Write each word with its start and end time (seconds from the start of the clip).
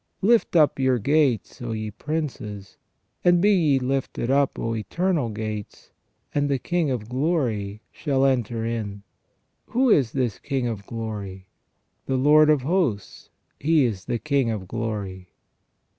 "Lift 0.29 0.55
up 0.55 0.79
your 0.79 0.97
gates, 0.97 1.61
O 1.61 1.73
ye 1.73 1.91
princes; 1.91 2.79
and 3.23 3.39
be 3.39 3.51
ye 3.51 3.77
lifted 3.77 4.31
up, 4.31 4.57
O 4.57 4.73
eternal 4.73 5.29
gates, 5.29 5.91
and 6.33 6.49
the 6.49 6.57
King 6.57 6.89
of 6.89 7.07
Glory 7.07 7.83
shall 7.91 8.25
enter 8.25 8.65
in." 8.65 9.03
Who 9.73 9.91
is 9.91 10.13
this 10.13 10.39
King 10.39 10.65
of 10.65 10.87
Glory?" 10.87 11.49
The 12.07 12.17
Lord 12.17 12.49
of 12.49 12.63
Hosts; 12.63 13.29
He 13.59 13.85
is 13.85 14.05
the 14.05 14.17
King 14.17 14.49
of 14.49 14.67
Glory." 14.67 15.35